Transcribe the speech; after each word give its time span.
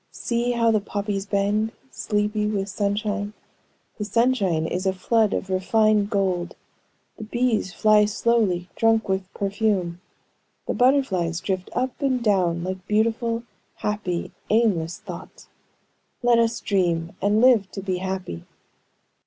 See 0.09 0.53
how 0.53 0.71
the 0.71 0.79
poppies 0.79 1.27
bend, 1.27 1.73
sleepy 1.91 2.47
with 2.47 2.69
sunshine; 2.69 3.33
the 3.99 4.03
sunshine 4.03 4.65
is 4.65 4.87
a 4.87 4.93
flood 4.93 5.31
of 5.31 5.51
refined 5.51 6.09
gold; 6.09 6.55
the 7.17 7.23
bees 7.23 7.71
fly 7.71 8.05
slowly, 8.05 8.67
drunk 8.75 9.07
with 9.07 9.31
perfume; 9.35 10.01
the 10.65 10.73
butterflies 10.73 11.39
drift 11.39 11.69
up 11.73 12.01
and 12.01 12.23
down 12.23 12.63
like 12.63 12.87
beautiful, 12.87 13.43
happy, 13.75 14.31
aimless 14.49 14.97
thoughts. 14.97 15.49
Let 16.23 16.39
us 16.39 16.61
dream, 16.61 17.15
and 17.21 17.39
live 17.39 17.69
to 17.69 17.83
be 17.83 17.97
happy." 17.99 18.45